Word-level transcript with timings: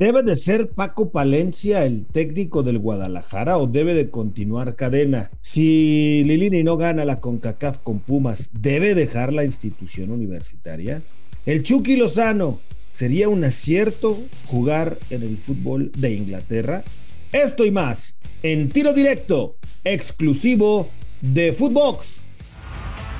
¿Debe 0.00 0.22
de 0.22 0.34
ser 0.34 0.70
Paco 0.70 1.10
Palencia 1.10 1.84
el 1.84 2.06
técnico 2.06 2.62
del 2.62 2.78
Guadalajara 2.78 3.58
o 3.58 3.66
debe 3.66 3.92
de 3.92 4.08
continuar 4.08 4.74
cadena? 4.74 5.30
Si 5.42 6.24
Lilini 6.24 6.62
no 6.62 6.78
gana 6.78 7.04
la 7.04 7.20
CONCACAF 7.20 7.80
con 7.80 7.98
Pumas, 7.98 8.48
¿debe 8.54 8.94
dejar 8.94 9.30
la 9.30 9.44
institución 9.44 10.10
universitaria? 10.10 11.02
El 11.44 11.62
Chucky 11.62 11.96
Lozano, 11.96 12.60
¿sería 12.94 13.28
un 13.28 13.44
acierto 13.44 14.16
jugar 14.46 14.96
en 15.10 15.22
el 15.22 15.36
fútbol 15.36 15.92
de 15.94 16.14
Inglaterra? 16.14 16.82
Esto 17.30 17.66
y 17.66 17.70
más 17.70 18.16
en 18.42 18.70
tiro 18.70 18.94
directo, 18.94 19.58
exclusivo 19.84 20.88
de 21.20 21.52
Footbox. 21.52 22.22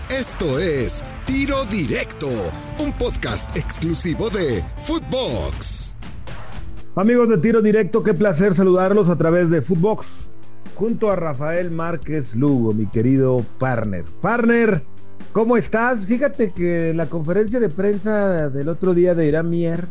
Esto 0.08 0.58
es 0.58 1.04
Tiro 1.26 1.62
Directo, 1.66 2.28
un 2.78 2.90
podcast 2.92 3.54
exclusivo 3.54 4.30
de 4.30 4.64
Footbox. 4.78 5.99
Amigos 6.96 7.28
de 7.28 7.38
Tiro 7.38 7.62
Directo, 7.62 8.02
qué 8.02 8.14
placer 8.14 8.52
saludarlos 8.52 9.10
a 9.10 9.16
través 9.16 9.48
de 9.48 9.62
Footbox, 9.62 10.26
junto 10.74 11.08
a 11.08 11.14
Rafael 11.14 11.70
Márquez 11.70 12.34
Lugo, 12.34 12.74
mi 12.74 12.86
querido 12.86 13.46
partner. 13.58 14.04
Partner, 14.20 14.82
¿cómo 15.30 15.56
estás? 15.56 16.06
Fíjate 16.06 16.50
que 16.50 16.92
la 16.92 17.06
conferencia 17.06 17.60
de 17.60 17.68
prensa 17.68 18.50
del 18.50 18.68
otro 18.68 18.92
día 18.92 19.14
de 19.14 19.28
Irán 19.28 19.48
Mier 19.48 19.86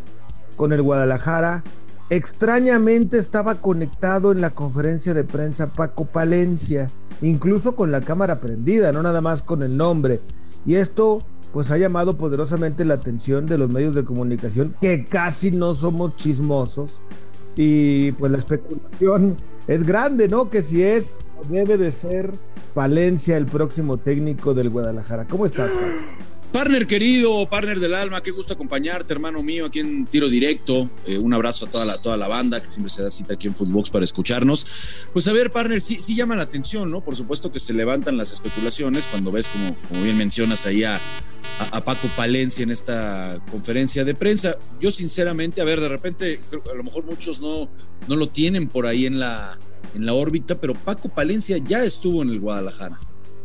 con 0.58 0.74
el 0.74 0.82
Guadalajara, 0.82 1.64
extrañamente 2.10 3.18
estaba 3.18 3.56
conectado 3.56 4.34
en 4.34 4.42
la 4.42 4.52
conferencia 4.52 5.14
de 5.14 5.24
prensa 5.24 5.72
Paco 5.72 6.04
Palencia, 6.04 6.92
incluso 7.22 7.78
con 7.78 7.94
la 7.94 8.02
cámara 8.02 8.42
prendida, 8.42 8.92
no 8.92 9.02
nada 9.02 9.22
más 9.22 9.42
con 9.42 9.64
el 9.64 9.78
nombre. 9.78 10.20
Y 10.66 10.76
esto 10.76 11.24
pues 11.54 11.72
ha 11.72 11.78
llamado 11.78 12.18
poderosamente 12.18 12.86
la 12.86 12.96
atención 12.96 13.46
de 13.46 13.58
los 13.58 13.70
medios 13.70 13.96
de 13.96 14.04
comunicación, 14.04 14.76
que 14.82 15.06
casi 15.06 15.52
no 15.52 15.74
somos 15.74 16.16
chismosos. 16.16 17.02
Y 17.56 18.12
pues 18.14 18.32
la 18.32 18.38
especulación 18.38 19.36
es 19.68 19.86
grande, 19.86 20.28
¿no? 20.28 20.50
Que 20.50 20.62
si 20.62 20.84
es 20.84 21.18
debe 21.50 21.78
de 21.78 21.92
ser 21.92 22.32
Palencia 22.74 23.36
el 23.36 23.46
próximo 23.46 23.98
técnico 23.98 24.54
del 24.54 24.70
Guadalajara. 24.70 25.26
¿Cómo 25.26 25.46
estás, 25.46 25.72
Partner 26.52 26.88
querido, 26.88 27.48
partner 27.48 27.80
del 27.80 27.94
alma, 27.94 28.24
qué 28.24 28.32
gusto 28.32 28.56
acompañarte, 28.56 29.14
hermano 29.14 29.44
mío, 29.44 29.68
aquí 29.68 29.80
en 29.80 30.08
Tiro 30.08 30.28
Directo. 30.28 30.90
Eh, 31.06 31.20
un 31.20 31.32
abrazo 31.32 31.68
a 31.68 31.70
toda 31.70 31.86
la, 31.86 32.02
toda 32.02 32.18
la 32.18 32.28
banda 32.28 32.60
que 32.60 32.68
siempre 32.68 32.90
se 32.92 33.04
da 33.04 33.12
cita 33.12 33.36
aquí 33.36 33.46
en 33.46 33.54
Footbox 33.54 33.92
para 33.92 34.04
escucharnos. 34.04 34.66
Pues 35.14 35.28
a 35.28 35.32
ver, 35.32 35.52
partner, 35.52 35.80
sí, 35.80 36.00
sí 36.02 36.16
llama 36.16 36.36
la 36.36 36.42
atención, 36.42 36.90
¿no? 36.90 37.02
Por 37.02 37.16
supuesto 37.16 37.52
que 37.52 37.60
se 37.60 37.74
levantan 37.74 38.18
las 38.18 38.32
especulaciones 38.32 39.06
cuando 39.06 39.32
ves, 39.32 39.48
como, 39.48 39.76
como 39.90 40.02
bien 40.02 40.18
mencionas 40.18 40.66
ahí 40.66 40.84
a, 40.84 41.00
a, 41.72 41.86
Paco 41.86 42.08
Palencia 42.16 42.64
en 42.64 42.72
esta 42.72 43.40
conferencia 43.52 44.04
de 44.04 44.16
prensa. 44.16 44.58
Yo 44.82 44.90
sinceramente, 44.90 45.62
a 45.62 45.66
ver, 45.66 45.80
de 45.80 45.88
repente, 45.88 46.42
a 46.72 46.76
lo 46.76 46.84
mejor 46.84 47.06
muchos 47.06 47.42
no, 47.42 47.70
no 48.08 48.16
lo 48.16 48.28
tienen 48.28 48.68
por 48.68 48.88
ahí 48.88 49.06
en 49.06 49.20
la, 49.20 49.60
en 49.94 50.04
la 50.04 50.14
órbita, 50.14 50.60
pero 50.60 50.74
Paco 50.74 51.10
Palencia 51.10 51.58
ya 51.58 51.84
estuvo 51.84 52.24
en 52.24 52.30
el 52.30 52.40
Guadalajara. 52.40 53.00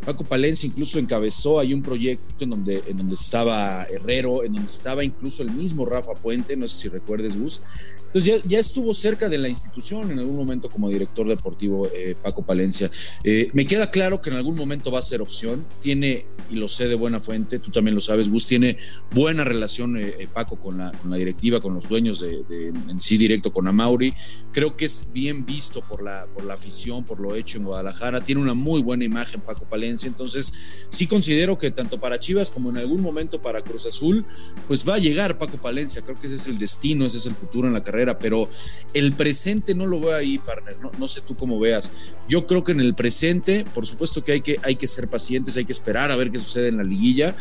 Paco 0.04 0.24
Palencia 0.24 0.66
incluso 0.66 0.98
encabezó 0.98 1.58
ahí 1.58 1.72
un 1.72 1.82
proyecto 1.82 2.44
en 2.44 2.50
donde, 2.50 2.82
en 2.86 2.96
donde 2.96 3.14
estaba 3.14 3.84
Herrero, 3.84 4.44
en 4.44 4.52
donde 4.52 4.70
estaba 4.70 5.02
incluso 5.02 5.42
el 5.42 5.50
mismo 5.50 5.86
Rafa 5.86 6.14
Puente, 6.14 6.56
no 6.56 6.68
sé 6.68 6.82
si 6.82 6.88
recuerdes, 6.88 7.38
Gus. 7.38 7.62
Entonces 8.06 8.42
ya, 8.42 8.48
ya 8.48 8.58
estuvo 8.58 8.94
cerca 8.94 9.28
de 9.28 9.38
la 9.38 9.48
institución 9.48 10.10
en 10.10 10.18
algún 10.18 10.36
momento 10.36 10.68
como 10.68 10.88
director 10.88 11.26
deportivo 11.26 11.88
eh, 11.92 12.14
Paco 12.22 12.42
Palencia. 12.42 12.90
Eh, 13.24 13.50
me 13.54 13.66
queda 13.66 13.90
claro 13.90 14.20
que 14.20 14.30
en 14.30 14.36
algún 14.36 14.56
momento 14.56 14.90
va 14.92 15.00
a 15.00 15.02
ser 15.02 15.20
opción. 15.20 15.66
Tiene, 15.80 16.26
y 16.50 16.56
lo 16.56 16.68
sé 16.68 16.86
de 16.86 16.94
buena 16.94 17.18
fuente, 17.18 17.58
tú 17.58 17.70
también 17.70 17.94
lo 17.94 18.00
sabes, 18.00 18.30
Gus, 18.30 18.46
tiene 18.46 18.78
buena 19.12 19.42
relación 19.42 19.96
eh, 19.96 20.28
Paco 20.32 20.56
con 20.56 20.78
la, 20.78 20.92
con 20.92 21.10
la 21.10 21.16
directiva, 21.16 21.60
con 21.60 21.74
los 21.74 21.88
dueños 21.88 22.20
de, 22.20 22.44
en 22.88 23.00
sí 23.00 23.16
directo 23.16 23.52
con 23.52 23.66
Amauri. 23.66 24.14
Creo 24.52 24.76
que 24.76 24.84
es 24.84 25.08
bien 25.12 25.44
visto 25.44 25.80
por 25.80 26.02
la, 26.02 26.26
por 26.32 26.44
la 26.44 26.54
afición, 26.54 27.04
por 27.04 27.20
lo 27.20 27.34
hecho 27.34 27.58
en 27.58 27.64
Guadalajara. 27.64 28.22
Tiene 28.22 28.40
una 28.40 28.54
muy 28.54 28.82
buena 28.82 29.04
imagen 29.04 29.40
Paco 29.40 29.64
Palencia 29.64 29.93
entonces, 30.02 30.86
sí 30.88 31.06
considero 31.06 31.56
que 31.56 31.70
tanto 31.70 32.00
para 32.00 32.18
Chivas 32.18 32.50
como 32.50 32.70
en 32.70 32.78
algún 32.78 33.00
momento 33.00 33.40
para 33.40 33.62
Cruz 33.62 33.86
Azul, 33.86 34.24
pues 34.66 34.88
va 34.88 34.94
a 34.94 34.98
llegar 34.98 35.38
Paco 35.38 35.58
Palencia. 35.58 36.02
Creo 36.02 36.20
que 36.20 36.26
ese 36.26 36.36
es 36.36 36.46
el 36.46 36.58
destino, 36.58 37.06
ese 37.06 37.18
es 37.18 37.26
el 37.26 37.34
futuro 37.34 37.68
en 37.68 37.74
la 37.74 37.84
carrera, 37.84 38.18
pero 38.18 38.48
el 38.92 39.12
presente 39.12 39.74
no 39.74 39.86
lo 39.86 40.00
veo 40.00 40.14
ahí, 40.14 40.38
partner. 40.38 40.78
No, 40.80 40.90
no 40.98 41.06
sé 41.06 41.20
tú 41.20 41.36
cómo 41.36 41.58
veas. 41.60 41.92
Yo 42.28 42.46
creo 42.46 42.64
que 42.64 42.72
en 42.72 42.80
el 42.80 42.94
presente, 42.94 43.64
por 43.72 43.86
supuesto 43.86 44.24
que 44.24 44.32
hay 44.32 44.40
que, 44.40 44.58
hay 44.62 44.76
que 44.76 44.88
ser 44.88 45.08
pacientes, 45.08 45.56
hay 45.56 45.64
que 45.64 45.72
esperar 45.72 46.10
a 46.10 46.16
ver 46.16 46.30
qué 46.30 46.38
sucede 46.38 46.68
en 46.68 46.78
la 46.78 46.84
liguilla, 46.84 47.36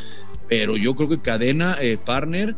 pero 0.47 0.77
yo 0.77 0.93
creo 0.95 1.09
que 1.09 1.21
cadena, 1.21 1.77
eh, 1.81 1.97
partner, 1.97 2.55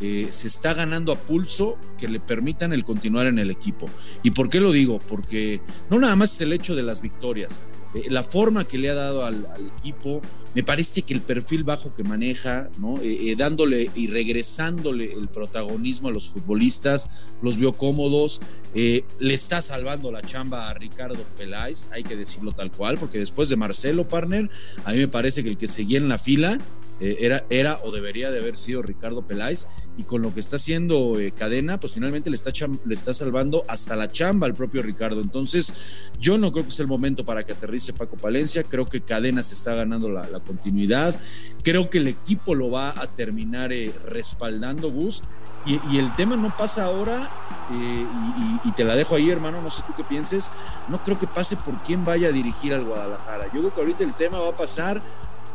eh, 0.00 0.26
se 0.30 0.48
está 0.48 0.74
ganando 0.74 1.12
a 1.12 1.16
pulso 1.16 1.78
que 1.96 2.08
le 2.08 2.20
permitan 2.20 2.72
el 2.72 2.84
continuar 2.84 3.26
en 3.26 3.38
el 3.38 3.50
equipo. 3.50 3.88
¿Y 4.22 4.32
por 4.32 4.48
qué 4.48 4.60
lo 4.60 4.72
digo? 4.72 4.98
Porque 4.98 5.60
no 5.88 5.98
nada 5.98 6.16
más 6.16 6.34
es 6.34 6.40
el 6.42 6.52
hecho 6.52 6.74
de 6.74 6.82
las 6.82 7.00
victorias, 7.00 7.62
eh, 7.94 8.10
la 8.10 8.22
forma 8.22 8.64
que 8.64 8.78
le 8.78 8.90
ha 8.90 8.94
dado 8.94 9.24
al, 9.24 9.48
equipo, 9.78 10.20
me 10.54 10.62
parece 10.62 11.02
que 11.02 11.14
el 11.14 11.20
perfil 11.20 11.64
bajo 11.64 11.94
que 11.94 12.04
maneja, 12.04 12.68
¿no? 12.78 13.00
Eh, 13.02 13.34
dándole 13.36 13.90
y 13.94 14.06
regresándole 14.06 15.12
el 15.12 15.28
protagonismo 15.28 16.08
a 16.08 16.12
los 16.12 16.28
futbolistas, 16.28 17.36
los 17.42 17.56
vio 17.56 17.72
cómodos, 17.72 18.40
le 18.74 19.04
está 19.20 19.62
salvando 19.62 20.10
la 20.10 20.22
chamba 20.22 20.68
a 20.68 20.74
Ricardo 20.74 21.22
Peláez, 21.36 21.86
hay 21.92 22.02
que 22.02 22.16
decirlo 22.16 22.52
tal 22.52 22.72
cual, 22.72 22.98
porque 22.98 23.18
después 23.18 23.48
de 23.48 23.56
Marcelo 23.56 24.08
Partner, 24.08 24.50
a 24.84 24.92
mí 24.92 24.98
me 24.98 25.08
parece 25.08 25.42
que 25.42 25.48
el 25.48 25.58
que 25.58 25.68
seguía 25.68 25.98
en 25.98 26.08
la 26.08 26.18
fila 26.18 26.58
eh, 27.00 27.16
era, 27.20 27.44
era 27.50 27.80
o 27.82 27.90
debería 27.90 28.30
de 28.30 28.38
haber 28.38 28.56
sido 28.56 28.80
Ricardo 28.80 29.26
Peláez 29.26 29.66
y 29.96 30.04
con 30.04 30.22
lo 30.22 30.32
que 30.32 30.38
está 30.38 30.56
haciendo 30.56 31.18
eh, 31.18 31.32
Cadena, 31.32 31.80
pues 31.80 31.94
finalmente 31.94 32.30
le 32.30 32.36
está, 32.36 32.50
le 32.84 32.94
está 32.94 33.12
salvando 33.12 33.64
hasta 33.66 33.96
la 33.96 34.10
chamba 34.10 34.46
al 34.46 34.54
propio 34.54 34.80
Ricardo. 34.82 35.20
Entonces, 35.20 36.10
yo 36.20 36.38
no 36.38 36.52
creo 36.52 36.64
que 36.64 36.70
es 36.70 36.80
el 36.80 36.86
momento 36.86 37.24
para 37.24 37.44
que 37.44 37.52
aterrice 37.52 37.83
Paco 37.92 38.16
Palencia, 38.16 38.62
creo 38.64 38.86
que 38.86 39.00
Cadena 39.00 39.42
se 39.42 39.54
está 39.54 39.74
ganando 39.74 40.08
la, 40.08 40.40
continuidad, 40.40 41.18
creo 41.62 41.90
que 41.90 41.98
el 41.98 42.08
equipo 42.08 42.54
lo 42.54 42.70
va 42.70 42.90
a 42.90 43.06
terminar 43.06 43.72
eh, 43.72 43.92
respaldando, 44.06 44.90
Gus. 44.90 45.24
Y, 45.66 45.96
el 45.96 46.14
tema 46.14 46.36
no 46.36 46.54
pasa 46.54 46.84
ahora, 46.84 47.30
y, 47.70 48.68
y, 48.68 48.72
te 48.72 48.84
la 48.84 48.94
dejo 48.94 49.14
ahí, 49.16 49.30
hermano, 49.30 49.62
no 49.62 49.70
sé 49.70 49.82
tú 49.86 49.94
qué 49.96 50.04
pienses, 50.04 50.50
no 50.88 51.02
creo 51.02 51.18
que 51.18 51.26
pase 51.26 51.56
por 51.56 51.80
quién 51.80 52.04
vaya 52.04 52.28
a 52.28 52.32
dirigir 52.32 52.74
al 52.74 52.84
Guadalajara. 52.84 53.46
Yo 53.46 53.60
creo 53.60 53.74
que 53.74 53.80
ahorita 53.80 54.04
el 54.04 54.14
tema 54.14 54.38
va 54.38 54.50
a 54.50 54.56
pasar 54.56 55.00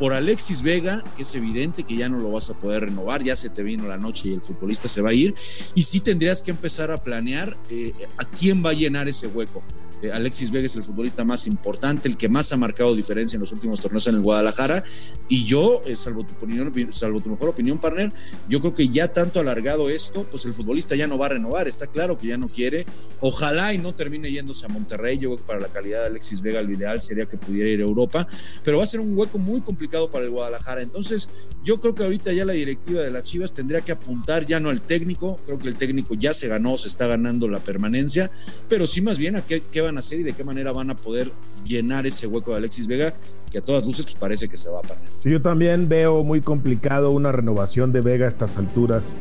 por 0.00 0.14
Alexis 0.14 0.62
Vega, 0.62 1.04
que 1.14 1.22
es 1.22 1.34
evidente 1.34 1.84
que 1.84 1.94
ya 1.94 2.08
no 2.08 2.18
lo 2.18 2.32
vas 2.32 2.48
a 2.48 2.58
poder 2.58 2.84
renovar, 2.84 3.22
ya 3.22 3.36
se 3.36 3.50
te 3.50 3.62
vino 3.62 3.86
la 3.86 3.98
noche 3.98 4.30
y 4.30 4.32
el 4.32 4.40
futbolista 4.40 4.88
se 4.88 5.02
va 5.02 5.10
a 5.10 5.12
ir, 5.12 5.34
y 5.74 5.82
sí 5.82 6.00
tendrías 6.00 6.42
que 6.42 6.50
empezar 6.50 6.90
a 6.90 7.02
planear 7.02 7.58
eh, 7.68 7.92
a 8.16 8.24
quién 8.24 8.64
va 8.64 8.70
a 8.70 8.72
llenar 8.72 9.08
ese 9.08 9.26
hueco. 9.26 9.62
Eh, 10.02 10.10
Alexis 10.10 10.50
Vega 10.50 10.66
es 10.66 10.76
el 10.76 10.82
futbolista 10.82 11.24
más 11.24 11.46
importante, 11.46 12.08
el 12.08 12.16
que 12.16 12.28
más 12.28 12.52
ha 12.52 12.56
marcado 12.56 12.94
diferencia 12.94 13.36
en 13.36 13.42
los 13.42 13.52
últimos 13.52 13.80
torneos 13.80 14.06
en 14.06 14.14
el 14.14 14.22
Guadalajara. 14.22 14.84
Y 15.28 15.44
yo, 15.44 15.82
eh, 15.84 15.96
salvo, 15.96 16.24
tu 16.24 16.34
opinión, 16.34 16.72
salvo 16.92 17.20
tu 17.20 17.28
mejor 17.28 17.50
opinión, 17.50 17.78
partner, 17.78 18.12
yo 18.48 18.60
creo 18.60 18.74
que 18.74 18.88
ya 18.88 19.08
tanto 19.08 19.40
alargado 19.40 19.90
esto, 19.90 20.24
pues 20.30 20.44
el 20.46 20.54
futbolista 20.54 20.96
ya 20.96 21.06
no 21.06 21.18
va 21.18 21.26
a 21.26 21.30
renovar. 21.30 21.68
Está 21.68 21.86
claro 21.86 22.16
que 22.16 22.28
ya 22.28 22.36
no 22.36 22.48
quiere. 22.48 22.86
Ojalá 23.20 23.74
y 23.74 23.78
no 23.78 23.94
termine 23.94 24.30
yéndose 24.30 24.64
a 24.64 24.68
Monterrey. 24.68 25.18
Yo 25.18 25.30
creo 25.30 25.38
que 25.38 25.44
para 25.44 25.60
la 25.60 25.68
calidad 25.68 26.00
de 26.00 26.06
Alexis 26.06 26.40
Vega 26.40 26.62
lo 26.62 26.72
ideal 26.72 27.00
sería 27.00 27.26
que 27.26 27.36
pudiera 27.36 27.68
ir 27.68 27.80
a 27.80 27.84
Europa, 27.84 28.26
pero 28.64 28.78
va 28.78 28.84
a 28.84 28.86
ser 28.86 29.00
un 29.00 29.16
hueco 29.16 29.38
muy 29.38 29.60
complicado 29.60 29.89
para 30.10 30.24
el 30.24 30.30
Guadalajara. 30.30 30.82
Entonces, 30.82 31.28
yo 31.62 31.80
creo 31.80 31.94
que 31.94 32.04
ahorita 32.04 32.32
ya 32.32 32.44
la 32.44 32.52
directiva 32.52 33.02
de 33.02 33.10
las 33.10 33.24
Chivas 33.24 33.52
tendría 33.52 33.80
que 33.82 33.92
apuntar 33.92 34.46
ya 34.46 34.60
no 34.60 34.70
al 34.70 34.80
técnico. 34.80 35.38
Creo 35.44 35.58
que 35.58 35.68
el 35.68 35.76
técnico 35.76 36.14
ya 36.14 36.32
se 36.32 36.48
ganó, 36.48 36.76
se 36.78 36.88
está 36.88 37.06
ganando 37.06 37.48
la 37.48 37.58
permanencia, 37.58 38.30
pero 38.68 38.86
sí 38.86 39.02
más 39.02 39.18
bien 39.18 39.36
a 39.36 39.42
qué, 39.44 39.62
qué 39.70 39.80
va 39.80 39.90
hacer 39.98 40.20
y 40.20 40.22
de 40.22 40.32
qué 40.32 40.44
manera 40.44 40.72
van 40.72 40.90
a 40.90 40.96
poder 40.96 41.32
llenar 41.64 42.06
ese 42.06 42.26
hueco 42.26 42.52
de 42.52 42.58
Alexis 42.58 42.86
Vega, 42.86 43.14
que 43.50 43.58
a 43.58 43.60
todas 43.60 43.84
luces 43.84 44.06
pues, 44.06 44.16
parece 44.16 44.48
que 44.48 44.56
se 44.56 44.70
va 44.70 44.78
a 44.78 44.82
perder. 44.82 45.08
yo 45.22 45.42
también 45.42 45.88
veo 45.88 46.24
muy 46.24 46.40
complicado 46.40 47.10
una 47.10 47.32
renovación 47.32 47.92
de 47.92 48.00
Vega 48.00 48.26
a 48.26 48.28
estas 48.28 48.56
alturas 48.56 49.14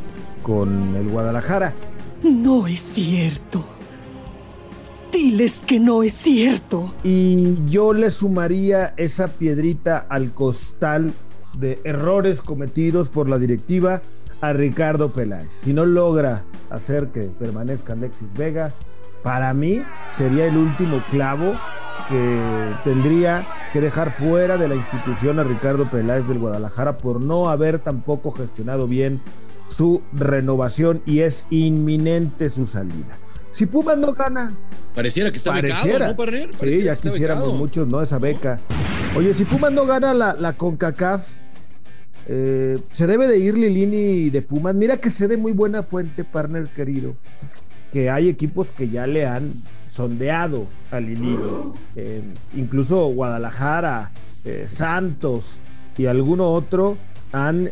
con 0.44 0.96
el 0.96 1.08
Guadalajara. 1.10 1.76
No 2.24 2.68
es 2.68 2.80
cierto. 2.80 3.79
Diles 5.30 5.62
que 5.64 5.80
no 5.80 6.02
es 6.02 6.14
cierto. 6.14 6.92
Y 7.04 7.64
yo 7.68 7.94
le 7.94 8.10
sumaría 8.10 8.96
esa 8.98 9.28
piedrita 9.28 10.08
al 10.10 10.34
costal 10.34 11.14
de 11.56 11.80
errores 11.84 12.42
cometidos 12.42 13.10
por 13.10 13.30
la 13.30 13.38
directiva 13.38 14.02
a 14.42 14.54
Ricardo 14.54 15.14
Peláez. 15.14 15.52
Si 15.52 15.72
no 15.72 15.86
logra 15.86 16.46
hacer 16.72 17.10
que 17.10 17.26
permanezca 17.26 17.94
Alexis 17.94 18.34
Vega, 18.34 18.74
para 19.22 19.54
mí 19.54 19.84
sería 20.18 20.48
el 20.48 20.58
último 20.58 21.04
clavo 21.12 21.54
que 22.08 22.42
tendría 22.84 23.48
que 23.72 23.82
dejar 23.82 24.10
fuera 24.12 24.58
de 24.58 24.68
la 24.68 24.74
institución 24.74 25.38
a 25.38 25.44
Ricardo 25.44 25.88
Peláez 25.92 26.28
del 26.28 26.40
Guadalajara 26.40 26.98
por 26.98 27.22
no 27.24 27.50
haber 27.50 27.78
tampoco 27.78 28.32
gestionado 28.32 28.88
bien 28.88 29.22
su 29.68 30.02
renovación 30.12 31.04
y 31.06 31.20
es 31.20 31.46
inminente 31.52 32.50
su 32.50 32.66
salida. 32.66 33.16
Si 33.52 33.66
Pumas 33.66 33.98
no 33.98 34.14
gana. 34.14 34.58
Pareciera 34.96 35.32
que 35.32 35.38
está 35.38 35.54
becado, 35.54 36.00
¿no, 36.00 36.16
sí, 36.62 36.84
ya 36.84 36.96
quisiéramos 36.96 37.54
muchos, 37.54 37.88
¿no? 37.88 38.02
Esa 38.02 38.20
beca. 38.20 38.60
Oye, 39.16 39.34
si 39.34 39.46
Pumas 39.46 39.72
no 39.72 39.86
gana 39.86 40.14
la, 40.14 40.34
la 40.34 40.56
CONCACAF, 40.56 41.28
eh, 42.32 42.80
se 42.94 43.08
debe 43.08 43.28
de 43.28 43.40
ir 43.40 43.58
Lilini 43.58 44.30
de 44.30 44.44
Pumas. 44.44 44.76
Mira 44.76 44.98
que 44.98 45.10
se 45.10 45.28
de 45.28 45.36
muy 45.36 45.52
buena 45.52 45.82
fuente, 45.82 46.24
partner 46.24 46.70
querido 46.70 47.16
que 47.92 48.12
hay 48.12 48.30
equipos 48.30 48.70
que 48.70 48.88
ya 48.88 49.08
le 49.08 49.26
han 49.26 49.64
sondeado 49.90 50.68
a 50.92 51.00
Lilini. 51.00 51.40
Eh, 51.96 52.22
incluso 52.56 53.08
Guadalajara, 53.08 54.12
eh, 54.46 54.66
Santos 54.68 55.60
y 55.98 56.06
alguno 56.06 56.50
otro 56.50 56.98
han 57.32 57.72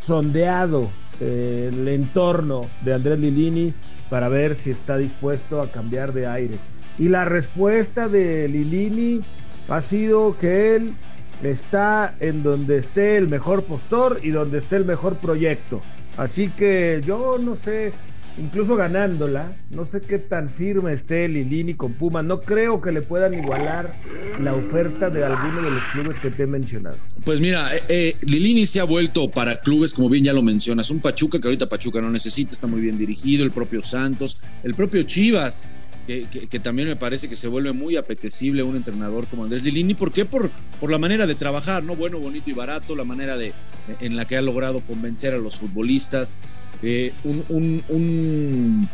sondeado 0.00 0.90
el 1.20 1.88
entorno 1.88 2.66
de 2.84 2.94
Andrés 2.94 3.18
Lilini 3.18 3.72
para 4.10 4.28
ver 4.28 4.56
si 4.56 4.70
está 4.70 4.96
dispuesto 4.96 5.60
a 5.60 5.70
cambiar 5.70 6.12
de 6.12 6.26
aires. 6.26 6.66
Y 6.98 7.08
la 7.08 7.24
respuesta 7.24 8.08
de 8.08 8.48
Lilini 8.48 9.22
ha 9.68 9.80
sido 9.80 10.36
que 10.38 10.76
él 10.76 10.94
está 11.42 12.14
en 12.20 12.42
donde 12.42 12.78
esté 12.78 13.16
el 13.16 13.28
mejor 13.28 13.64
postor 13.64 14.20
y 14.22 14.30
donde 14.30 14.58
esté 14.58 14.76
el 14.76 14.84
mejor 14.84 15.16
proyecto. 15.16 15.82
Así 16.16 16.48
que 16.48 17.02
yo 17.04 17.36
no 17.38 17.56
sé, 17.56 17.92
incluso 18.38 18.76
ganándola, 18.76 19.56
no 19.70 19.84
sé 19.84 20.00
qué 20.00 20.18
tan 20.18 20.50
firme 20.50 20.92
esté 20.92 21.28
Lilini 21.28 21.74
con 21.74 21.94
Puma. 21.94 22.22
No 22.22 22.42
creo 22.42 22.80
que 22.80 22.92
le 22.92 23.02
puedan 23.02 23.34
igualar 23.34 23.94
la 24.40 24.54
oferta 24.54 25.10
de 25.10 25.24
alguno 25.24 25.62
de 25.62 25.70
los 25.70 25.82
clubes 25.92 26.18
que 26.18 26.30
te 26.30 26.44
he 26.44 26.46
mencionado. 26.46 26.98
Pues 27.24 27.40
mira, 27.40 27.74
eh, 27.74 27.82
eh, 27.88 28.16
Lilini 28.22 28.66
se 28.66 28.80
ha 28.80 28.84
vuelto 28.84 29.30
para 29.30 29.60
clubes, 29.60 29.94
como 29.94 30.08
bien 30.08 30.24
ya 30.24 30.32
lo 30.32 30.42
mencionas, 30.42 30.90
un 30.90 31.00
Pachuca 31.00 31.40
que 31.40 31.48
ahorita 31.48 31.68
Pachuca 31.68 32.00
no 32.00 32.10
necesita, 32.10 32.52
está 32.52 32.66
muy 32.66 32.80
bien 32.80 32.98
dirigido, 32.98 33.44
el 33.44 33.50
propio 33.50 33.82
Santos, 33.82 34.42
el 34.62 34.74
propio 34.74 35.02
Chivas 35.02 35.66
que, 36.06 36.60
también 36.60 36.88
me 36.88 36.96
parece 36.96 37.28
que 37.28 37.34
se 37.34 37.48
vuelve 37.48 37.72
muy 37.72 37.96
apetecible 37.96 38.62
un 38.62 38.76
entrenador 38.76 39.26
como 39.26 39.44
Andrés 39.44 39.64
Lilini. 39.64 39.94
¿Por 39.94 40.12
qué? 40.12 40.24
Por, 40.24 40.50
por 40.78 40.90
la 40.90 40.98
manera 40.98 41.26
de 41.26 41.34
trabajar, 41.34 41.82
¿no? 41.82 41.96
Bueno, 41.96 42.20
bonito 42.20 42.48
y 42.48 42.52
barato, 42.52 42.94
la 42.94 43.04
manera 43.04 43.36
de, 43.36 43.52
en 44.00 44.16
la 44.16 44.24
que 44.24 44.36
ha 44.36 44.42
logrado 44.42 44.80
convencer 44.80 45.34
a 45.34 45.38
los 45.38 45.56
futbolistas. 45.56 46.38
Eh, 46.82 47.12
un, 47.24 47.44
un, 47.88 48.88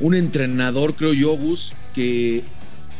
un, 0.00 0.14
entrenador, 0.14 0.94
creo 0.94 1.12
yo, 1.12 1.36
Gus, 1.36 1.76
que 1.92 2.44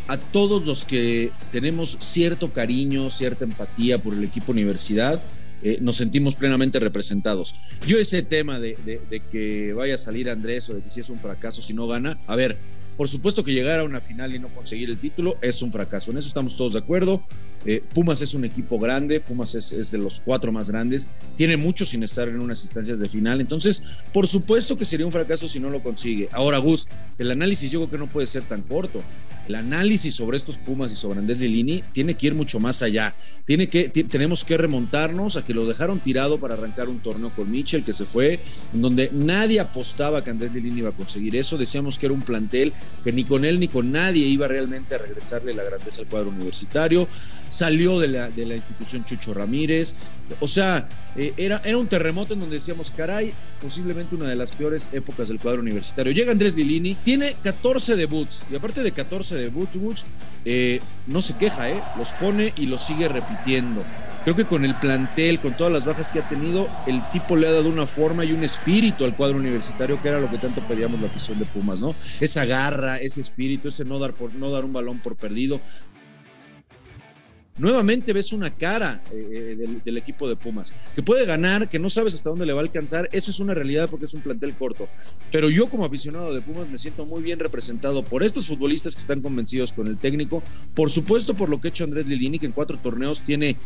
a 0.08 0.16
todos 0.16 0.66
los 0.66 0.84
que 0.84 1.32
tenemos 1.50 1.96
cierto 2.00 2.52
cariño, 2.52 3.10
cierta 3.10 3.44
empatía 3.44 4.02
por 4.02 4.14
el 4.14 4.24
equipo 4.24 4.52
universidad, 4.52 5.22
eh, 5.64 5.78
nos 5.80 5.96
sentimos 5.96 6.36
plenamente 6.36 6.78
representados. 6.78 7.54
Yo 7.86 7.98
ese 7.98 8.22
tema 8.22 8.60
de, 8.60 8.76
de, 8.84 9.20
que 9.20 9.72
vaya 9.72 9.94
a 9.94 9.98
salir 9.98 10.28
Andrés 10.28 10.68
o 10.68 10.74
de 10.74 10.82
que 10.82 10.90
si 10.90 11.00
es 11.00 11.08
un 11.08 11.20
fracaso, 11.20 11.62
si 11.62 11.72
no 11.72 11.86
gana, 11.86 12.18
a 12.26 12.36
ver, 12.36 12.58
por 12.96 13.08
supuesto 13.08 13.42
que 13.42 13.52
llegar 13.52 13.80
a 13.80 13.84
una 13.84 14.00
final 14.00 14.34
y 14.34 14.38
no 14.38 14.48
conseguir 14.54 14.88
el 14.88 14.98
título 14.98 15.36
es 15.42 15.62
un 15.62 15.72
fracaso. 15.72 16.10
En 16.10 16.18
eso 16.18 16.28
estamos 16.28 16.56
todos 16.56 16.74
de 16.74 16.78
acuerdo. 16.78 17.24
Eh, 17.64 17.82
Pumas 17.92 18.20
es 18.22 18.34
un 18.34 18.44
equipo 18.44 18.78
grande, 18.78 19.20
Pumas 19.20 19.54
es, 19.54 19.90
de 19.90 19.98
los 19.98 20.20
cuatro 20.20 20.52
más 20.52 20.70
grandes, 20.70 21.10
tiene 21.34 21.56
mucho 21.56 21.86
sin 21.86 22.02
estar 22.02 22.28
en 22.28 22.40
unas 22.40 22.62
instancias 22.62 23.00
de 23.00 23.08
final. 23.08 23.40
Entonces, 23.40 23.98
por 24.12 24.28
supuesto 24.28 24.76
que 24.76 24.84
sería 24.84 25.06
un 25.06 25.12
fracaso 25.12 25.48
si 25.48 25.58
no 25.58 25.70
lo 25.70 25.82
consigue. 25.82 26.28
Ahora, 26.30 26.58
Gus, 26.58 26.88
el 27.18 27.30
análisis 27.30 27.70
yo 27.70 27.80
creo 27.80 27.90
que 27.90 27.98
no 27.98 28.08
puede 28.08 28.26
ser 28.26 28.44
tan 28.44 28.62
corto. 28.62 29.02
El 29.48 29.56
análisis 29.56 30.14
sobre 30.14 30.36
estos 30.36 30.58
Pumas 30.58 30.92
y 30.92 30.96
sobre 30.96 31.18
Andrés 31.18 31.40
Lilini 31.40 31.82
tiene 31.92 32.14
que 32.14 32.28
ir 32.28 32.34
mucho 32.34 32.60
más 32.60 32.82
allá. 32.82 33.14
Tiene 33.44 33.68
que, 33.68 33.88
tenemos 33.88 34.44
que 34.44 34.56
remontarnos 34.56 35.36
a 35.36 35.44
lo 35.54 35.66
dejaron 35.66 36.00
tirado 36.00 36.38
para 36.38 36.54
arrancar 36.54 36.88
un 36.88 37.00
torneo 37.00 37.32
con 37.34 37.50
Mitchell, 37.50 37.84
que 37.84 37.92
se 37.92 38.04
fue, 38.04 38.40
en 38.72 38.82
donde 38.82 39.10
nadie 39.12 39.60
apostaba 39.60 40.22
que 40.22 40.30
Andrés 40.30 40.52
Lilini 40.52 40.80
iba 40.80 40.90
a 40.90 40.92
conseguir 40.92 41.36
eso. 41.36 41.56
Decíamos 41.56 41.98
que 41.98 42.06
era 42.06 42.14
un 42.14 42.22
plantel 42.22 42.72
que 43.02 43.12
ni 43.12 43.24
con 43.24 43.44
él 43.44 43.60
ni 43.60 43.68
con 43.68 43.90
nadie 43.90 44.26
iba 44.26 44.48
realmente 44.48 44.94
a 44.94 44.98
regresarle 44.98 45.54
la 45.54 45.64
grandeza 45.64 46.02
al 46.02 46.08
cuadro 46.08 46.30
universitario. 46.30 47.08
Salió 47.48 47.98
de 47.98 48.08
la, 48.08 48.28
de 48.28 48.44
la 48.46 48.56
institución 48.56 49.04
Chucho 49.04 49.32
Ramírez. 49.32 49.96
O 50.40 50.48
sea, 50.48 50.88
eh, 51.16 51.32
era, 51.36 51.60
era 51.64 51.78
un 51.78 51.86
terremoto 51.86 52.34
en 52.34 52.40
donde 52.40 52.56
decíamos, 52.56 52.90
caray, 52.90 53.32
posiblemente 53.60 54.14
una 54.14 54.28
de 54.28 54.36
las 54.36 54.52
peores 54.52 54.90
épocas 54.92 55.28
del 55.28 55.38
cuadro 55.38 55.60
universitario. 55.60 56.12
Llega 56.12 56.32
Andrés 56.32 56.56
Lilini, 56.56 56.96
tiene 56.96 57.36
14 57.42 57.96
debuts, 57.96 58.44
y 58.50 58.56
aparte 58.56 58.82
de 58.82 58.92
14 58.92 59.36
debuts, 59.36 60.06
eh, 60.44 60.80
no 61.06 61.22
se 61.22 61.36
queja, 61.36 61.70
¿eh? 61.70 61.82
los 61.96 62.12
pone 62.14 62.52
y 62.56 62.66
los 62.66 62.82
sigue 62.82 63.08
repitiendo. 63.08 63.84
Creo 64.24 64.34
que 64.34 64.46
con 64.46 64.64
el 64.64 64.74
plantel, 64.76 65.38
con 65.38 65.54
todas 65.54 65.72
las 65.72 65.84
bajas 65.84 66.08
que 66.08 66.18
ha 66.18 66.28
tenido, 66.28 66.68
el 66.86 67.06
tipo 67.10 67.36
le 67.36 67.46
ha 67.46 67.52
dado 67.52 67.68
una 67.68 67.86
forma 67.86 68.24
y 68.24 68.32
un 68.32 68.42
espíritu 68.42 69.04
al 69.04 69.14
cuadro 69.14 69.36
universitario, 69.36 70.00
que 70.00 70.08
era 70.08 70.18
lo 70.18 70.30
que 70.30 70.38
tanto 70.38 70.66
pedíamos 70.66 70.98
la 71.00 71.08
afición 71.08 71.38
de 71.38 71.44
Pumas, 71.44 71.80
¿no? 71.80 71.94
Esa 72.20 72.46
garra, 72.46 72.96
ese 72.96 73.20
espíritu, 73.20 73.68
ese 73.68 73.84
no 73.84 73.98
dar, 73.98 74.14
por, 74.14 74.34
no 74.34 74.50
dar 74.50 74.64
un 74.64 74.72
balón 74.72 75.00
por 75.00 75.16
perdido 75.16 75.60
nuevamente 77.56 78.12
ves 78.12 78.32
una 78.32 78.54
cara 78.54 79.02
eh, 79.12 79.54
eh, 79.56 79.78
del, 79.84 79.96
equipo 79.96 80.28
de 80.28 80.36
Pumas, 80.36 80.74
que 80.94 81.02
puede 81.02 81.24
ganar, 81.24 81.68
que 81.68 81.78
no 81.78 81.88
sabes 81.88 82.14
hasta 82.14 82.30
dónde 82.30 82.46
le 82.46 82.52
va 82.52 82.60
a 82.60 82.64
alcanzar, 82.64 83.08
eso 83.12 83.30
es 83.30 83.40
una 83.40 83.54
realidad 83.54 83.88
porque 83.88 84.06
es 84.06 84.14
un 84.14 84.22
plantel 84.22 84.54
corto. 84.56 84.88
Pero 85.30 85.50
yo 85.50 85.68
como 85.68 85.84
aficionado 85.84 86.34
de 86.34 86.40
Pumas 86.40 86.68
me 86.68 86.78
siento 86.78 87.06
muy 87.06 87.22
bien 87.22 87.38
representado 87.38 88.04
por 88.04 88.22
estos 88.22 88.48
futbolistas 88.48 88.94
que 88.94 89.00
están 89.00 89.20
convencidos 89.20 89.72
con 89.72 89.86
el 89.86 89.98
técnico, 89.98 90.42
por 90.74 90.90
supuesto 90.90 91.34
por 91.34 91.48
lo 91.48 91.60
que 91.60 91.68
ha 91.68 91.70
hecho 91.70 91.84
Andrés 91.84 92.06
Lilini, 92.08 92.38
que 92.38 92.46
en 92.46 92.52
cuatro 92.52 92.78
torneos 92.78 93.20
tiene 93.22 93.56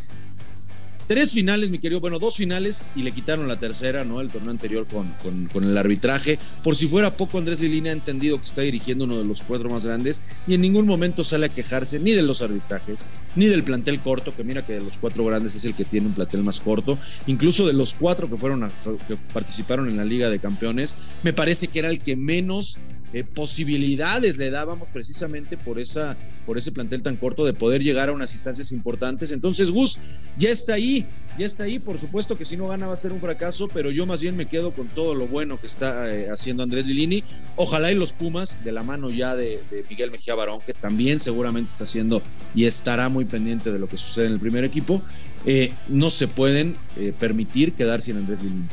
Tres 1.08 1.32
finales, 1.32 1.70
mi 1.70 1.78
querido, 1.78 2.00
bueno, 2.00 2.18
dos 2.18 2.36
finales 2.36 2.84
y 2.94 3.02
le 3.02 3.12
quitaron 3.12 3.48
la 3.48 3.58
tercera, 3.58 4.04
¿no? 4.04 4.20
El 4.20 4.28
torneo 4.28 4.50
anterior 4.50 4.86
con, 4.86 5.14
con, 5.50 5.64
el 5.64 5.78
arbitraje. 5.78 6.38
Por 6.62 6.76
si 6.76 6.86
fuera 6.86 7.16
poco, 7.16 7.38
Andrés 7.38 7.62
Lilini 7.62 7.88
ha 7.88 7.92
entendido 7.92 8.36
que 8.36 8.44
está 8.44 8.60
dirigiendo 8.60 9.06
uno 9.06 9.16
de 9.16 9.24
los 9.24 9.40
cuatro 9.40 9.70
más 9.70 9.86
grandes 9.86 10.22
y 10.46 10.52
en 10.52 10.60
ningún 10.60 10.86
momento 10.86 11.24
sale 11.24 11.46
a 11.46 11.48
quejarse 11.48 11.98
ni 11.98 12.12
de 12.12 12.20
los 12.20 12.42
arbitrajes, 12.42 13.06
ni 13.36 13.46
del 13.46 13.64
plantel 13.64 14.00
corto, 14.00 14.36
que 14.36 14.44
mira 14.44 14.66
que 14.66 14.74
de 14.74 14.82
los 14.82 14.98
cuatro 14.98 15.24
grandes 15.24 15.54
es 15.54 15.64
el 15.64 15.74
que 15.74 15.86
tiene 15.86 16.08
un 16.08 16.12
plantel 16.12 16.42
más 16.42 16.60
corto, 16.60 16.98
incluso 17.26 17.66
de 17.66 17.72
los 17.72 17.94
cuatro 17.94 18.28
que 18.28 18.36
fueron 18.36 18.70
que 19.08 19.16
participaron 19.32 19.88
en 19.88 19.96
la 19.96 20.04
Liga 20.04 20.28
de 20.28 20.38
Campeones, 20.40 20.94
me 21.22 21.32
parece 21.32 21.68
que 21.68 21.78
era 21.78 21.88
el 21.88 22.02
que 22.02 22.16
menos 22.16 22.80
eh, 23.12 23.24
posibilidades 23.24 24.36
le 24.36 24.50
dábamos 24.50 24.90
precisamente 24.90 25.56
por, 25.56 25.80
esa, 25.80 26.16
por 26.44 26.58
ese 26.58 26.72
plantel 26.72 27.02
tan 27.02 27.16
corto 27.16 27.46
de 27.46 27.54
poder 27.54 27.82
llegar 27.82 28.10
a 28.10 28.12
unas 28.12 28.32
instancias 28.34 28.70
importantes. 28.70 29.32
Entonces, 29.32 29.70
Gus, 29.70 30.02
ya 30.36 30.50
está 30.50 30.74
ahí, 30.74 31.06
ya 31.38 31.46
está 31.46 31.64
ahí. 31.64 31.78
Por 31.78 31.98
supuesto 31.98 32.36
que 32.36 32.44
si 32.44 32.56
no 32.56 32.68
gana 32.68 32.86
va 32.86 32.92
a 32.92 32.96
ser 32.96 33.12
un 33.12 33.20
fracaso, 33.20 33.68
pero 33.68 33.90
yo 33.90 34.04
más 34.04 34.20
bien 34.20 34.36
me 34.36 34.46
quedo 34.46 34.72
con 34.72 34.88
todo 34.88 35.14
lo 35.14 35.26
bueno 35.26 35.58
que 35.58 35.66
está 35.66 36.14
eh, 36.14 36.28
haciendo 36.30 36.62
Andrés 36.62 36.86
Lilini. 36.86 37.24
Ojalá 37.56 37.90
y 37.90 37.94
los 37.94 38.12
Pumas, 38.12 38.62
de 38.62 38.72
la 38.72 38.82
mano 38.82 39.10
ya 39.10 39.34
de, 39.34 39.62
Miguel 39.88 40.10
Mejía 40.10 40.34
Barón, 40.34 40.60
que 40.66 40.74
también 40.74 41.18
seguramente 41.18 41.70
está 41.70 41.84
haciendo 41.84 42.22
y 42.54 42.66
estará 42.66 43.08
muy 43.08 43.24
pendiente 43.24 43.72
de 43.72 43.78
lo 43.78 43.88
que 43.88 43.96
sucede 43.96 44.26
en 44.26 44.34
el 44.34 44.38
primer 44.38 44.64
equipo, 44.64 45.02
eh, 45.46 45.72
no 45.88 46.10
se 46.10 46.28
pueden 46.28 46.76
permitir 47.18 47.74
quedar 47.74 48.00
sin 48.00 48.16
Andrés 48.16 48.42
Lilini 48.42 48.66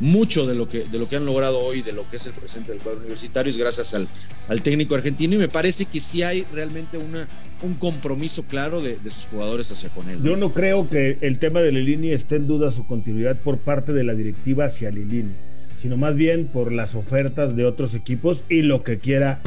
mucho 0.00 0.46
de 0.46 0.54
lo 0.54 0.68
que, 0.68 0.84
de 0.84 0.98
lo 0.98 1.08
que 1.08 1.16
han 1.16 1.26
logrado 1.26 1.58
hoy, 1.58 1.82
de 1.82 1.92
lo 1.92 2.08
que 2.08 2.16
es 2.16 2.26
el 2.26 2.32
presente 2.32 2.72
del 2.72 2.80
cuadro 2.80 3.00
universitario, 3.00 3.50
es 3.50 3.58
gracias 3.58 3.94
al, 3.94 4.08
al 4.48 4.62
técnico 4.62 4.94
argentino 4.94 5.34
y 5.34 5.38
me 5.38 5.48
parece 5.48 5.86
que 5.86 6.00
sí 6.00 6.22
hay 6.22 6.46
realmente 6.52 6.98
una, 6.98 7.28
un 7.62 7.74
compromiso 7.74 8.44
claro 8.44 8.80
de, 8.80 8.98
sus 9.04 9.26
jugadores 9.26 9.70
hacia 9.72 9.90
con 9.90 10.08
él. 10.08 10.22
Yo 10.22 10.36
no 10.36 10.52
creo 10.52 10.88
que 10.88 11.18
el 11.20 11.38
tema 11.38 11.60
de 11.60 11.72
Lilini 11.72 12.10
esté 12.10 12.36
en 12.36 12.46
duda 12.46 12.72
su 12.72 12.86
continuidad 12.86 13.36
por 13.40 13.58
parte 13.58 13.92
de 13.92 14.04
la 14.04 14.14
directiva 14.14 14.66
hacia 14.66 14.90
Lilini, 14.90 15.34
sino 15.76 15.96
más 15.96 16.16
bien 16.16 16.50
por 16.52 16.72
las 16.72 16.94
ofertas 16.94 17.56
de 17.56 17.64
otros 17.64 17.94
equipos 17.94 18.44
y 18.48 18.62
lo 18.62 18.82
que 18.82 18.98
quiera. 18.98 19.40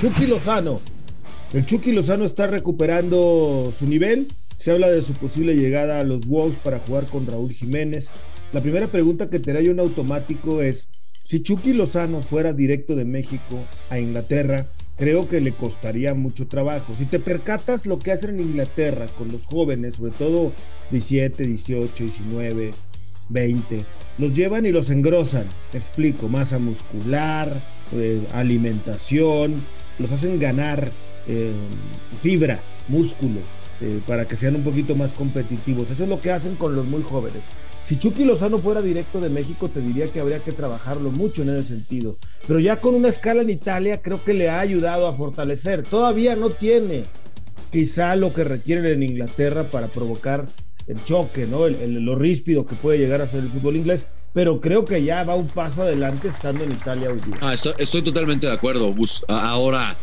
Chucky 0.00 0.26
Lozano. 0.26 0.80
El 1.52 1.64
Chucky 1.64 1.92
Lozano 1.92 2.24
está 2.24 2.46
recuperando 2.46 3.72
su 3.76 3.86
nivel. 3.86 4.28
Se 4.58 4.72
habla 4.72 4.90
de 4.90 5.00
su 5.02 5.14
posible 5.14 5.54
llegada 5.54 6.00
a 6.00 6.04
los 6.04 6.26
Wolves 6.26 6.58
para 6.62 6.78
jugar 6.80 7.04
con 7.06 7.26
Raúl 7.26 7.52
Jiménez. 7.52 8.10
La 8.52 8.62
primera 8.62 8.86
pregunta 8.86 9.28
que 9.28 9.40
te 9.40 9.52
da 9.52 9.60
yo 9.60 9.72
en 9.72 9.80
automático 9.80 10.62
es, 10.62 10.88
si 11.22 11.42
Chucky 11.42 11.74
Lozano 11.74 12.22
fuera 12.22 12.54
directo 12.54 12.96
de 12.96 13.04
México 13.04 13.62
a 13.90 13.98
Inglaterra, 13.98 14.66
creo 14.96 15.28
que 15.28 15.42
le 15.42 15.52
costaría 15.52 16.14
mucho 16.14 16.48
trabajo. 16.48 16.94
Si 16.96 17.04
te 17.04 17.18
percatas 17.18 17.84
lo 17.84 17.98
que 17.98 18.10
hacen 18.10 18.30
en 18.30 18.40
Inglaterra 18.40 19.06
con 19.18 19.28
los 19.28 19.44
jóvenes, 19.44 19.96
sobre 19.96 20.12
todo 20.12 20.52
17, 20.90 21.44
18, 21.44 22.04
19, 22.04 22.70
20, 23.28 23.84
los 24.16 24.32
llevan 24.32 24.64
y 24.64 24.72
los 24.72 24.88
engrosan. 24.88 25.44
Te 25.70 25.76
explico, 25.76 26.30
masa 26.30 26.58
muscular, 26.58 27.52
eh, 27.92 28.22
alimentación, 28.32 29.56
los 29.98 30.10
hacen 30.10 30.38
ganar 30.38 30.90
eh, 31.26 31.52
fibra, 32.22 32.60
músculo, 32.88 33.40
eh, 33.82 34.00
para 34.06 34.26
que 34.26 34.36
sean 34.36 34.56
un 34.56 34.64
poquito 34.64 34.94
más 34.94 35.12
competitivos. 35.12 35.90
Eso 35.90 36.04
es 36.04 36.08
lo 36.08 36.22
que 36.22 36.32
hacen 36.32 36.56
con 36.56 36.74
los 36.74 36.86
muy 36.86 37.02
jóvenes. 37.02 37.42
Si 37.88 37.98
Chucky 37.98 38.26
Lozano 38.26 38.58
fuera 38.58 38.82
directo 38.82 39.18
de 39.18 39.30
México, 39.30 39.70
te 39.70 39.80
diría 39.80 40.12
que 40.12 40.20
habría 40.20 40.40
que 40.40 40.52
trabajarlo 40.52 41.10
mucho 41.10 41.40
en 41.40 41.56
ese 41.56 41.68
sentido. 41.68 42.18
Pero 42.46 42.60
ya 42.60 42.82
con 42.82 42.94
una 42.94 43.08
escala 43.08 43.40
en 43.40 43.48
Italia, 43.48 44.02
creo 44.02 44.22
que 44.22 44.34
le 44.34 44.50
ha 44.50 44.60
ayudado 44.60 45.06
a 45.06 45.14
fortalecer. 45.14 45.84
Todavía 45.84 46.36
no 46.36 46.50
tiene 46.50 47.04
quizá 47.72 48.14
lo 48.14 48.34
que 48.34 48.44
requieren 48.44 48.84
en 48.84 49.02
Inglaterra 49.04 49.70
para 49.70 49.88
provocar 49.88 50.44
el 50.86 51.02
choque, 51.02 51.46
¿no? 51.46 51.64
El, 51.64 51.94
lo 52.04 52.14
ríspido 52.14 52.66
que 52.66 52.74
puede 52.74 52.98
llegar 52.98 53.22
a 53.22 53.26
ser 53.26 53.40
el 53.40 53.48
fútbol 53.48 53.76
inglés. 53.76 54.06
Pero 54.34 54.60
creo 54.60 54.84
que 54.84 55.02
ya 55.02 55.24
va 55.24 55.34
un 55.34 55.48
paso 55.48 55.80
adelante 55.80 56.28
estando 56.28 56.64
en 56.64 56.72
Italia 56.72 57.08
hoy 57.08 57.20
día. 57.20 57.36
Ah, 57.40 57.54
estoy, 57.54 57.72
estoy 57.78 58.02
totalmente 58.02 58.46
de 58.46 58.52
acuerdo, 58.52 58.92
Gus. 58.92 59.24
Ahora, 59.28 59.96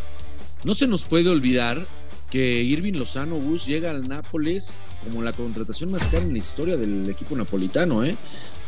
no 0.63 0.73
se 0.73 0.87
nos 0.87 1.05
puede 1.05 1.29
olvidar 1.29 1.85
que 2.29 2.61
Irving 2.63 2.93
Lozano 2.93 3.35
Bus 3.35 3.65
llega 3.65 3.91
al 3.91 4.07
Nápoles 4.07 4.73
como 5.03 5.21
la 5.21 5.33
contratación 5.33 5.91
más 5.91 6.07
cara 6.07 6.23
en 6.23 6.33
la 6.33 6.39
historia 6.39 6.77
del 6.77 7.09
equipo 7.09 7.35
napolitano, 7.35 8.03
¿eh? 8.03 8.15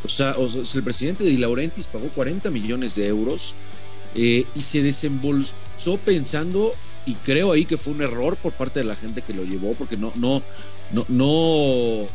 O 0.05 0.09
sea, 0.09 0.35
el 0.35 0.83
presidente 0.83 1.23
de 1.23 1.37
Laurentiis 1.37 1.87
pagó 1.87 2.09
40 2.09 2.49
millones 2.51 2.95
de 2.95 3.07
euros 3.07 3.55
eh, 4.15 4.45
y 4.55 4.61
se 4.61 4.81
desembolsó 4.81 5.97
pensando, 6.05 6.73
y 7.05 7.15
creo 7.15 7.51
ahí 7.51 7.65
que 7.65 7.77
fue 7.77 7.93
un 7.93 8.01
error 8.01 8.37
por 8.37 8.53
parte 8.53 8.79
de 8.79 8.85
la 8.85 8.95
gente 8.95 9.21
que 9.21 9.33
lo 9.33 9.43
llevó, 9.43 9.73
porque 9.73 9.97
no, 9.97 10.13
no, 10.15 10.41
no, 10.91 11.05
no 11.09 12.07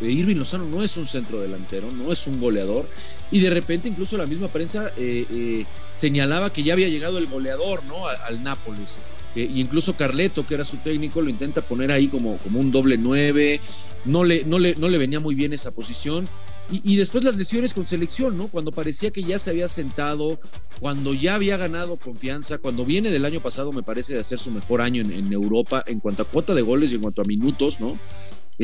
Irving 0.00 0.36
Lozano 0.36 0.64
no 0.64 0.82
es 0.82 0.96
un 0.96 1.06
centro 1.06 1.40
delantero, 1.40 1.90
no 1.90 2.12
es 2.12 2.26
un 2.26 2.40
goleador, 2.40 2.88
y 3.30 3.40
de 3.40 3.50
repente 3.50 3.88
incluso 3.88 4.16
la 4.16 4.26
misma 4.26 4.48
prensa 4.48 4.88
eh, 4.96 5.26
eh, 5.30 5.66
señalaba 5.90 6.52
que 6.52 6.62
ya 6.62 6.72
había 6.72 6.88
llegado 6.88 7.18
el 7.18 7.26
goleador 7.26 7.82
¿no? 7.84 8.06
al, 8.06 8.42
Nápoles. 8.42 8.98
Eh, 9.34 9.48
incluso 9.54 9.96
Carleto, 9.96 10.46
que 10.46 10.54
era 10.54 10.64
su 10.64 10.78
técnico, 10.78 11.22
lo 11.22 11.30
intenta 11.30 11.62
poner 11.62 11.90
ahí 11.90 12.08
como, 12.08 12.36
como 12.38 12.60
un 12.60 12.70
doble 12.70 12.98
nueve, 12.98 13.60
no 14.04 14.24
le, 14.24 14.44
no, 14.44 14.58
le, 14.58 14.74
no 14.76 14.88
le 14.88 14.98
venía 14.98 15.20
muy 15.20 15.34
bien 15.34 15.52
esa 15.52 15.70
posición. 15.70 16.28
Y, 16.70 16.96
después 16.96 17.22
las 17.22 17.36
lesiones 17.36 17.74
con 17.74 17.84
selección, 17.84 18.38
¿no? 18.38 18.48
Cuando 18.48 18.72
parecía 18.72 19.10
que 19.10 19.22
ya 19.22 19.38
se 19.38 19.50
había 19.50 19.68
sentado, 19.68 20.40
cuando 20.80 21.12
ya 21.12 21.34
había 21.34 21.58
ganado 21.58 21.96
confianza, 21.96 22.56
cuando 22.56 22.86
viene 22.86 23.10
del 23.10 23.26
año 23.26 23.42
pasado, 23.42 23.72
me 23.72 23.82
parece 23.82 24.14
de 24.14 24.20
hacer 24.20 24.38
su 24.38 24.50
mejor 24.50 24.80
año 24.80 25.02
en 25.02 25.30
Europa 25.32 25.84
en 25.86 26.00
cuanto 26.00 26.22
a 26.22 26.24
cuota 26.24 26.54
de 26.54 26.62
goles 26.62 26.92
y 26.92 26.94
en 26.94 27.02
cuanto 27.02 27.20
a 27.20 27.24
minutos, 27.26 27.78
¿no? 27.78 27.98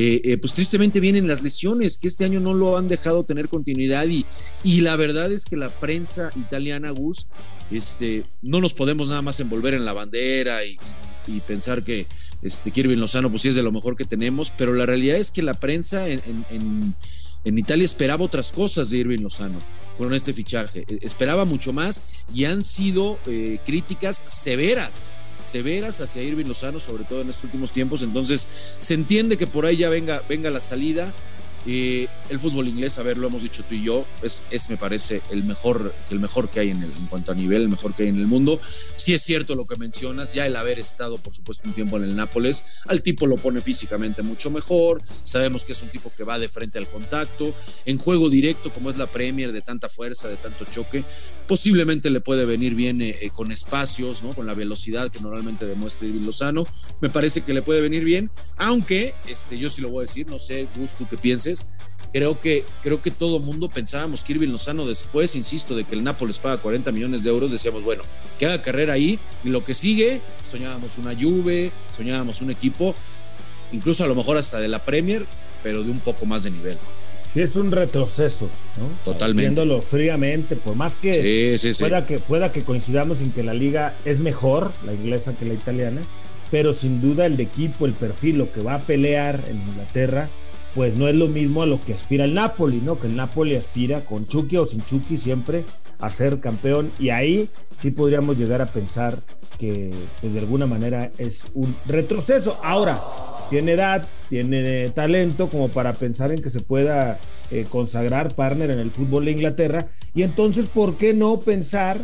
Eh, 0.00 0.20
eh, 0.22 0.38
pues 0.38 0.54
tristemente 0.54 1.00
vienen 1.00 1.26
las 1.26 1.42
lesiones, 1.42 1.98
que 1.98 2.06
este 2.06 2.24
año 2.24 2.38
no 2.38 2.54
lo 2.54 2.78
han 2.78 2.86
dejado 2.86 3.24
tener 3.24 3.48
continuidad 3.48 4.06
y, 4.06 4.24
y 4.62 4.82
la 4.82 4.94
verdad 4.94 5.32
es 5.32 5.44
que 5.44 5.56
la 5.56 5.70
prensa 5.70 6.30
italiana, 6.36 6.92
Gus, 6.92 7.26
este, 7.72 8.22
no 8.40 8.60
nos 8.60 8.74
podemos 8.74 9.08
nada 9.08 9.22
más 9.22 9.40
envolver 9.40 9.74
en 9.74 9.84
la 9.84 9.92
bandera 9.92 10.64
y, 10.64 10.78
pensar 11.48 11.82
que 11.82 12.06
este, 12.42 12.70
Kirby 12.70 12.94
Lozano 12.94 13.28
pues 13.28 13.42
sí 13.42 13.48
es 13.48 13.56
de 13.56 13.64
lo 13.64 13.72
mejor 13.72 13.96
que 13.96 14.04
tenemos, 14.04 14.52
pero 14.56 14.72
la 14.72 14.86
realidad 14.86 15.16
es 15.16 15.32
que 15.32 15.42
la 15.42 15.54
prensa 15.54 16.08
en, 16.08 16.22
en, 16.48 16.94
Italia 17.58 17.84
esperaba 17.84 18.24
otras 18.24 18.52
cosas 18.52 18.90
de 18.90 18.98
Irving 18.98 19.22
Lozano 19.22 19.58
con 19.98 20.14
este 20.14 20.32
fichaje, 20.32 20.84
e, 20.88 21.00
esperaba 21.02 21.44
mucho 21.44 21.72
más 21.72 22.24
y 22.32 22.44
han 22.44 22.62
sido 22.62 23.18
eh, 23.26 23.58
críticas 23.66 24.22
severas 24.26 25.08
severas 25.40 26.00
hacia 26.00 26.22
Irving 26.22 26.46
Lozano, 26.46 26.80
sobre 26.80 27.04
todo 27.04 27.20
en 27.22 27.30
estos 27.30 27.44
últimos 27.44 27.72
tiempos. 27.72 28.02
Entonces, 28.02 28.48
se 28.78 28.94
entiende 28.94 29.36
que 29.36 29.46
por 29.46 29.66
ahí 29.66 29.76
ya 29.76 29.88
venga, 29.88 30.22
venga 30.28 30.50
la 30.50 30.60
salida. 30.60 31.12
El 31.66 32.38
fútbol 32.38 32.68
inglés, 32.68 32.98
a 32.98 33.02
ver, 33.02 33.18
lo 33.18 33.26
hemos 33.26 33.42
dicho 33.42 33.64
tú 33.64 33.74
y 33.74 33.82
yo, 33.82 34.06
es, 34.22 34.42
me 34.70 34.76
parece 34.76 35.22
el 35.30 35.44
mejor, 35.44 35.94
el 36.10 36.20
mejor 36.20 36.50
que 36.50 36.60
hay 36.60 36.70
en, 36.70 36.82
el, 36.82 36.92
en 36.92 37.06
cuanto 37.06 37.32
a 37.32 37.34
nivel, 37.34 37.62
el 37.62 37.68
mejor 37.68 37.94
que 37.94 38.04
hay 38.04 38.08
en 38.08 38.18
el 38.18 38.26
mundo. 38.26 38.60
Si 38.62 39.14
es 39.14 39.22
cierto 39.22 39.54
lo 39.54 39.66
que 39.66 39.76
mencionas, 39.76 40.34
ya 40.34 40.46
el 40.46 40.56
haber 40.56 40.78
estado, 40.78 41.18
por 41.18 41.34
supuesto, 41.34 41.68
un 41.68 41.74
tiempo 41.74 41.96
en 41.96 42.04
el 42.04 42.16
Nápoles, 42.16 42.64
al 42.86 43.02
tipo 43.02 43.26
lo 43.26 43.36
pone 43.36 43.60
físicamente 43.60 44.22
mucho 44.22 44.50
mejor. 44.50 45.02
Sabemos 45.22 45.64
que 45.64 45.72
es 45.72 45.82
un 45.82 45.88
tipo 45.88 46.12
que 46.16 46.24
va 46.24 46.38
de 46.38 46.48
frente 46.48 46.78
al 46.78 46.88
contacto. 46.88 47.54
En 47.84 47.98
juego 47.98 48.30
directo, 48.30 48.72
como 48.72 48.90
es 48.90 48.96
la 48.96 49.10
Premier, 49.10 49.52
de 49.52 49.60
tanta 49.60 49.88
fuerza, 49.88 50.28
de 50.28 50.36
tanto 50.36 50.64
choque, 50.64 51.04
posiblemente 51.46 52.10
le 52.10 52.20
puede 52.20 52.44
venir 52.44 52.74
bien 52.74 53.00
eh, 53.02 53.16
eh, 53.20 53.30
con 53.30 53.52
espacios, 53.52 54.22
¿no? 54.22 54.34
con 54.34 54.46
la 54.46 54.54
velocidad 54.54 55.10
que 55.10 55.20
normalmente 55.20 55.66
demuestra 55.66 56.08
Irving 56.08 56.24
Lozano. 56.24 56.66
Me 57.00 57.08
parece 57.08 57.42
que 57.42 57.52
le 57.52 57.62
puede 57.62 57.80
venir 57.80 58.04
bien, 58.04 58.30
aunque 58.56 59.14
este, 59.26 59.58
yo 59.58 59.68
sí 59.68 59.80
lo 59.80 59.90
voy 59.90 60.02
a 60.02 60.06
decir, 60.06 60.26
no 60.26 60.38
sé, 60.38 60.68
Gus, 60.76 60.94
tú 60.94 61.06
qué 61.08 61.16
Creo 62.12 62.40
que, 62.40 62.64
creo 62.82 63.02
que 63.02 63.10
todo 63.10 63.38
mundo 63.38 63.68
pensábamos 63.68 64.24
que 64.24 64.32
Irving 64.32 64.48
Lozano 64.48 64.86
después, 64.86 65.36
insisto, 65.36 65.76
de 65.76 65.84
que 65.84 65.94
el 65.94 66.02
Nápoles 66.02 66.38
paga 66.38 66.56
40 66.56 66.90
millones 66.90 67.22
de 67.22 67.30
euros, 67.30 67.52
decíamos, 67.52 67.82
bueno, 67.84 68.02
que 68.38 68.46
haga 68.46 68.62
carrera 68.62 68.94
ahí 68.94 69.18
y 69.44 69.50
lo 69.50 69.62
que 69.62 69.74
sigue, 69.74 70.22
soñábamos 70.42 70.96
una 70.96 71.14
Juve, 71.14 71.70
soñábamos 71.94 72.40
un 72.40 72.50
equipo, 72.50 72.94
incluso 73.72 74.04
a 74.04 74.06
lo 74.06 74.14
mejor 74.14 74.38
hasta 74.38 74.58
de 74.58 74.68
la 74.68 74.84
Premier, 74.84 75.26
pero 75.62 75.82
de 75.82 75.90
un 75.90 76.00
poco 76.00 76.24
más 76.24 76.44
de 76.44 76.50
nivel. 76.50 76.78
Sí, 77.34 77.40
es 77.42 77.54
un 77.54 77.70
retroceso, 77.70 78.48
¿no? 78.78 78.88
Totalmente. 79.04 79.42
Viéndolo 79.42 79.82
fríamente, 79.82 80.56
por 80.56 80.74
más 80.76 80.96
que, 80.96 81.58
pueda 81.78 82.06
que 82.06 82.18
pueda 82.20 82.52
que 82.52 82.64
coincidamos 82.64 83.20
en 83.20 83.32
que 83.32 83.42
la 83.42 83.52
liga 83.52 83.94
es 84.06 84.20
mejor, 84.20 84.72
la 84.86 84.94
inglesa 84.94 85.34
que 85.34 85.44
la 85.44 85.52
italiana, 85.52 86.00
pero 86.50 86.72
sin 86.72 87.02
duda 87.02 87.26
el 87.26 87.38
equipo, 87.38 87.84
el 87.84 87.92
perfil, 87.92 88.38
lo 88.38 88.50
que 88.50 88.62
va 88.62 88.76
a 88.76 88.80
pelear 88.80 89.44
en 89.48 89.58
Inglaterra, 89.68 90.30
pues 90.74 90.94
no 90.96 91.08
es 91.08 91.14
lo 91.14 91.28
mismo 91.28 91.62
a 91.62 91.66
lo 91.66 91.80
que 91.80 91.94
aspira 91.94 92.24
el 92.24 92.34
Napoli, 92.34 92.80
¿no? 92.80 92.98
Que 92.98 93.06
el 93.06 93.16
Napoli 93.16 93.56
aspira 93.56 94.00
con 94.00 94.26
Chucky 94.26 94.56
o 94.56 94.66
sin 94.66 94.82
Chucky 94.82 95.16
siempre 95.16 95.64
a 95.98 96.10
ser 96.10 96.40
campeón 96.40 96.92
y 96.98 97.10
ahí 97.10 97.48
sí 97.80 97.90
podríamos 97.90 98.38
llegar 98.38 98.62
a 98.62 98.66
pensar 98.66 99.18
que 99.58 99.90
pues, 100.20 100.32
de 100.32 100.38
alguna 100.38 100.66
manera 100.66 101.10
es 101.18 101.44
un 101.54 101.74
retroceso. 101.86 102.58
Ahora, 102.62 103.02
tiene 103.50 103.72
edad, 103.72 104.06
tiene 104.28 104.90
talento 104.90 105.48
como 105.48 105.68
para 105.68 105.92
pensar 105.92 106.30
en 106.30 106.42
que 106.42 106.50
se 106.50 106.60
pueda 106.60 107.18
eh, 107.50 107.66
consagrar 107.68 108.34
partner 108.34 108.70
en 108.70 108.78
el 108.78 108.90
fútbol 108.90 109.24
de 109.24 109.32
Inglaterra 109.32 109.88
y 110.14 110.22
entonces, 110.22 110.66
¿por 110.66 110.96
qué 110.96 111.14
no 111.14 111.40
pensar 111.40 111.98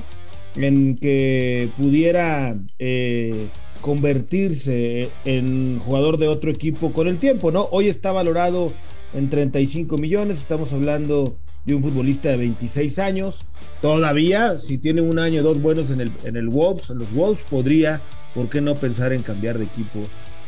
en 0.57 0.97
que 0.97 1.69
pudiera... 1.77 2.57
Eh, 2.79 3.49
convertirse 3.85 5.11
en 5.27 5.79
jugador 5.79 6.17
de 6.17 6.27
otro 6.27 6.51
equipo 6.51 6.91
con 6.95 7.07
el 7.07 7.19
tiempo, 7.19 7.51
¿no? 7.51 7.69
Hoy 7.71 7.89
está 7.89 8.13
valorado 8.13 8.73
en 9.13 9.29
35 9.29 9.99
millones, 9.99 10.39
estamos 10.39 10.73
hablando 10.73 11.37
de 11.67 11.75
un 11.75 11.83
futbolista 11.83 12.31
de 12.31 12.39
26 12.39 12.99
años, 12.99 13.45
todavía, 13.83 14.59
si 14.59 14.79
tiene 14.79 15.03
un 15.03 15.19
año 15.19 15.43
o 15.43 15.45
dos 15.45 15.61
buenos 15.61 15.91
en 15.91 16.01
el, 16.01 16.11
en 16.25 16.37
el 16.37 16.49
Wolves, 16.49 16.89
en 16.89 16.99
los 16.99 17.13
Wolves, 17.13 17.45
podría, 17.51 18.01
¿por 18.35 18.49
qué 18.49 18.63
no 18.63 18.75
pensar 18.75 19.13
en 19.13 19.23
cambiar 19.23 19.59
de 19.59 19.67
equipo 19.67 20.01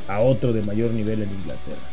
a 0.08 0.20
otro 0.20 0.54
de 0.54 0.62
mayor 0.62 0.92
nivel 0.92 1.20
en 1.20 1.28
Inglaterra? 1.28 1.90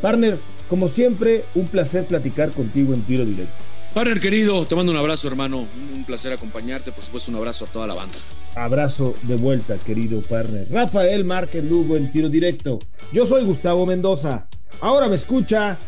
Partner, 0.00 0.38
como 0.66 0.88
siempre, 0.88 1.44
un 1.54 1.68
placer 1.68 2.06
platicar 2.06 2.52
contigo 2.52 2.94
en 2.94 3.02
tiro 3.02 3.26
directo. 3.26 3.52
Partner 3.96 4.20
querido, 4.20 4.66
te 4.66 4.76
mando 4.76 4.92
un 4.92 4.98
abrazo, 4.98 5.26
hermano. 5.26 5.66
Un 5.94 6.04
placer 6.04 6.30
acompañarte. 6.30 6.92
Por 6.92 7.02
supuesto, 7.02 7.30
un 7.30 7.38
abrazo 7.38 7.64
a 7.64 7.68
toda 7.68 7.86
la 7.86 7.94
banda. 7.94 8.14
Abrazo 8.54 9.14
de 9.22 9.36
vuelta, 9.36 9.78
querido 9.78 10.20
partner. 10.20 10.68
Rafael 10.70 11.24
Márquez 11.24 11.64
Lugo 11.64 11.96
en 11.96 12.12
tiro 12.12 12.28
directo. 12.28 12.78
Yo 13.10 13.24
soy 13.24 13.46
Gustavo 13.46 13.86
Mendoza. 13.86 14.48
Ahora 14.82 15.08
me 15.08 15.16
escucha, 15.16 15.78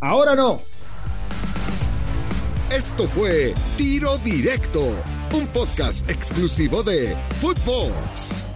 ahora 0.00 0.34
no. 0.34 0.62
Esto 2.74 3.06
fue 3.06 3.52
Tiro 3.76 4.16
Directo, 4.24 4.80
un 5.34 5.46
podcast 5.48 6.10
exclusivo 6.10 6.82
de 6.82 7.14
Footbox. 7.42 8.49